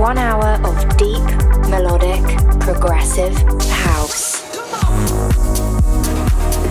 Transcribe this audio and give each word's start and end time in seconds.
one 0.00 0.16
hour 0.16 0.58
of 0.66 0.96
deep, 0.96 1.22
melodic, 1.68 2.22
progressive 2.58 3.36
house. 3.68 4.40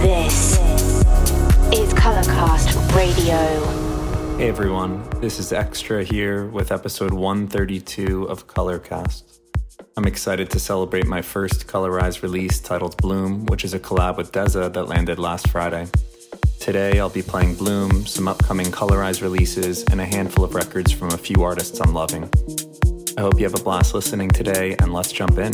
This 0.02 0.58
is 1.72 1.94
Colorcast 1.94 2.96
Radio. 2.96 4.38
Hey 4.40 4.50
everyone, 4.50 5.08
this 5.22 5.38
is 5.38 5.54
Extra 5.54 6.04
here 6.04 6.48
with 6.48 6.72
episode 6.72 7.14
132 7.14 8.24
of 8.24 8.48
Colorcast. 8.48 9.38
I'm 9.96 10.08
excited 10.08 10.50
to 10.50 10.60
celebrate 10.60 11.06
my 11.06 11.22
first 11.22 11.68
Colorize 11.68 12.24
release 12.24 12.60
titled 12.60 12.98
Bloom, 12.98 13.46
which 13.46 13.64
is 13.64 13.76
a 13.76 13.80
collab 13.80 14.18
with 14.18 14.32
Deza 14.32 14.74
that 14.74 14.86
landed 14.86 15.20
last 15.20 15.50
Friday. 15.50 15.88
Today 16.60 17.00
I'll 17.00 17.10
be 17.10 17.22
playing 17.22 17.54
Bloom, 17.54 18.08
some 18.08 18.28
upcoming 18.28 18.72
Colorize 18.72 19.22
releases, 19.22 19.84
and 19.84 20.02
a 20.02 20.06
handful 20.06 20.44
of 20.44 20.56
records 20.56 20.92
from 20.92 21.12
a 21.12 21.18
few 21.18 21.44
artists 21.44 21.80
I'm 21.80 21.94
loving. 21.94 22.28
I 23.20 23.22
hope 23.22 23.38
you 23.38 23.44
have 23.44 23.60
a 23.60 23.62
blast 23.62 23.94
listening 23.94 24.30
today, 24.30 24.78
and 24.80 24.94
let's 24.94 25.12
jump 25.12 25.38
in. 25.40 25.52